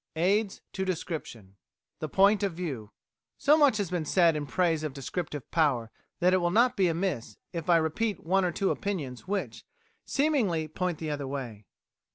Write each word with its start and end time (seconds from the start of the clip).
Aids 0.15 0.63
to 0.73 0.83
Description 0.83 1.57
THE 1.99 2.09
POINT 2.09 2.41
OF 2.41 2.53
VIEW 2.53 2.91
So 3.37 3.55
much 3.55 3.77
has 3.77 3.91
been 3.91 4.05
said 4.05 4.35
in 4.35 4.47
praise 4.47 4.81
of 4.81 4.93
descriptive 4.95 5.51
power, 5.51 5.91
that 6.21 6.33
it 6.33 6.37
will 6.37 6.49
not 6.49 6.75
be 6.75 6.87
amiss 6.87 7.37
if 7.53 7.69
I 7.69 7.77
repeat 7.77 8.23
one 8.25 8.43
or 8.43 8.51
two 8.51 8.71
opinions 8.71 9.27
which, 9.27 9.63
seemingly, 10.03 10.67
point 10.67 10.97
the 10.97 11.11
other 11.11 11.27
way. 11.27 11.65